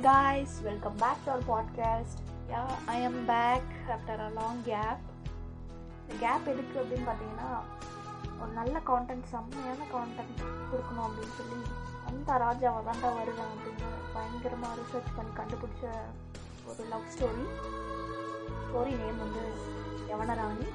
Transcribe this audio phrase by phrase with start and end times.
[0.00, 2.18] guys, welcome back to our podcast.
[2.48, 4.98] Yeah, I am back after a long gap.
[6.02, 7.48] இந்த gap எதுக்கு அப்படின்னு பார்த்தீங்கன்னா
[8.40, 10.38] ஒரு நல்ல கான்டென்ட் செம்மையான கான்டென்ட்
[10.70, 11.58] கொடுக்கணும் அப்படின்னு சொல்லி
[12.10, 15.84] அந்த ராஜாவை தாண்டா வருவேன் அப்படின்னு பயங்கரமாக ரிசர்ச் பண்ணி கண்டுபிடிச்ச
[16.70, 17.44] ஒரு லவ் ஸ்டோரி
[18.62, 19.44] ஸ்டோரி நேம் வந்து
[20.12, 20.68] யவனராணி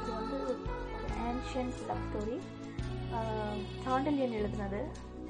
[0.00, 2.38] இது வந்து ஒரு ஏன்ஷியன்ட் லவ் ஸ்டோரி
[3.86, 4.82] சாண்டல்யன் எழுதுனது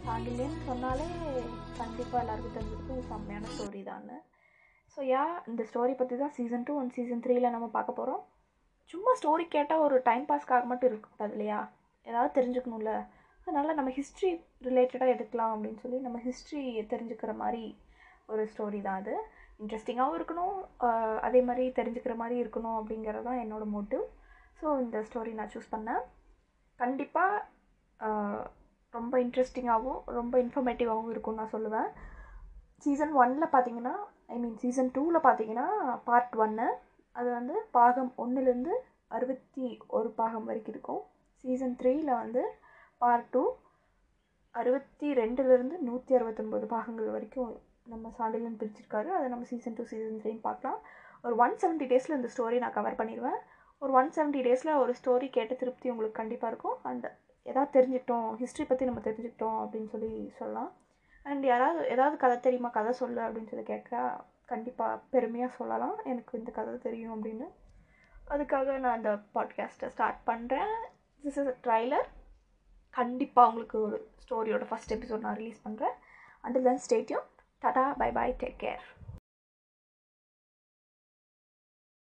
[0.07, 1.07] சாண்டில்யன் சொன்னாலே
[1.79, 3.05] கண்டிப்பாக எல்லாருக்கும் தெரிஞ்சிருக்கும்.
[3.11, 4.09] செம்மையான ஸ்டோரி தான்
[4.95, 8.23] ஸோ யா இந்த ஸ்டோரி பற்றி தான் சீசன் டூ அண்ட் சீசன் த்ரீல நம்ம பார்க்க போகிறோம்
[8.91, 11.61] சும்மா ஸ்டோரி கேட்டால் ஒரு டைம் பாஸ்க்காக மட்டும் இருக்கக்கூடாது இல்லையா?
[12.06, 12.92] ஏதாவது தெரிஞ்சுக்கணும்ல.
[13.47, 14.30] அதனால் நம்ம ஹிஸ்ட்ரி
[14.66, 17.64] ரிலேட்டடாக எடுக்கலாம் அப்படின்னு சொல்லி நம்ம ஹிஸ்ட்ரி தெரிஞ்சுக்கிற மாதிரி
[18.33, 19.14] ஒரு ஸ்டோரி தான் அது.
[19.62, 20.56] இன்ட்ரெஸ்டிங்காகவும் இருக்கணும்.
[21.28, 24.05] அதே மாதிரி தெரிஞ்சுக்கிற மாதிரி இருக்கணும் அப்படிங்கிறது தான் என்னோடய மோட்டிவ்
[24.61, 26.02] ஸோ இந்த ஸ்டோரி நான் சூஸ் பண்ணேன்.
[26.80, 27.42] கண்டிப்பாக
[28.97, 31.89] ரொம்ப இன்ட்ரெஸ்டிங்காகவும் ரொம்ப இன்ஃபர்மேட்டிவாகவும் இருக்கும்னு நான் சொல்லுவேன்.
[32.84, 33.95] சீசன் ஒனில் பார்த்தீங்கன்னா
[34.34, 35.67] ஐ மீன் சீசன் டூவில் பார்த்தீங்கன்னா
[36.09, 36.69] பார்ட் ஒன்று
[37.17, 38.75] அது வந்து பாகம் ஒன்றுலேருந்து
[39.17, 41.03] அறுபத்தி ஒரு பாகம் வரைக்கும் இருக்கும்.
[41.45, 42.42] சீசன் த்ரீயில் வந்து
[43.03, 43.42] பார்ட் டூ
[44.55, 47.53] அறுபத்தி ரெண்டுலேருந்து நூற்றி அறுபத்தொம்போது பாகங்கள் வரைக்கும்
[47.92, 49.08] நம்ம சாண்டிலன் பிரிச்சிருக்காரு.
[49.17, 50.79] அதை நம்ம சீசன் டூ சீசன் த்ரீன்னு பார்க்கலாம்.
[51.27, 53.39] ஒரு ஒன் செவன்ட்டி டேஸில் இந்த ஸ்டோரி நான் கவர் பண்ணிடுவேன்.
[53.83, 56.77] ஒரு ஒன் செவன்ட்டி டேஸில் ஒரு ஸ்டோரி கேட்ட திருப்தி உங்களுக்கு கண்டிப்பாக இருக்கும்.
[56.91, 57.06] அண்ட்
[57.47, 60.70] எதாவது தெரிஞ்சுக்கிட்டோம் ஹிஸ்ட்ரி பற்றி நம்ம தெரிஞ்சுக்கிட்டோம் அப்படின்னு சொல்லி சொல்லலாம்.
[61.27, 62.69] அண்ட் யாராவது ஏதாவது கதை தெரியுமா?
[62.69, 63.92] கதை சொல்லு அப்படின்னு சொல்லி கேட்க
[64.45, 65.97] கண்டிப்பாக பெருமையாக சொல்லலாம்.
[66.05, 67.47] எனக்கு இந்த கதை தெரியும் அப்படின்னு.
[68.28, 70.75] அதுக்காக நான் இந்த பாட்காஸ்ட்டை ஸ்டார்ட் பண்ணுறேன்
[71.23, 72.09] திஸ் இஸ் அ ட்ரைலர்
[72.95, 75.97] கண்டிப்பாக உங்களுக்கு ஒரு ஸ்டோரியோட ஃபஸ்ட் எபிசோட் நான் ரிலீஸ் பண்ணுறேன்
[76.45, 77.27] until then stay tuned
[77.62, 78.84] tata bye bye take care